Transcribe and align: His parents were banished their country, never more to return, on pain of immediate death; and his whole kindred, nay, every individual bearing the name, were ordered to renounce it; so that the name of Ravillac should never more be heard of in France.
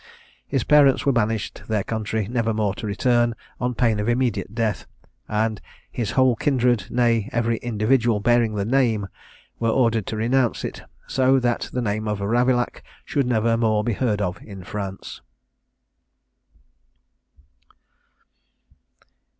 His 0.47 0.63
parents 0.63 1.05
were 1.05 1.11
banished 1.11 1.61
their 1.67 1.83
country, 1.83 2.27
never 2.27 2.55
more 2.55 2.73
to 2.73 2.87
return, 2.87 3.35
on 3.59 3.75
pain 3.75 3.99
of 3.99 4.09
immediate 4.09 4.55
death; 4.55 4.87
and 5.27 5.61
his 5.91 6.09
whole 6.17 6.35
kindred, 6.35 6.87
nay, 6.89 7.29
every 7.31 7.57
individual 7.57 8.19
bearing 8.19 8.55
the 8.55 8.65
name, 8.65 9.09
were 9.59 9.69
ordered 9.69 10.07
to 10.07 10.15
renounce 10.15 10.63
it; 10.63 10.81
so 11.05 11.37
that 11.41 11.69
the 11.71 11.83
name 11.83 12.07
of 12.07 12.19
Ravillac 12.19 12.81
should 13.05 13.27
never 13.27 13.55
more 13.57 13.83
be 13.83 13.93
heard 13.93 14.21
of 14.23 14.41
in 14.41 14.63
France. 14.63 15.21